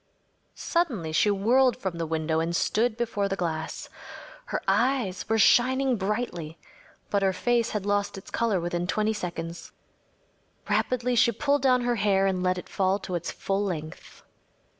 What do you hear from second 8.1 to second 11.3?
its color within twenty seconds. Rapidly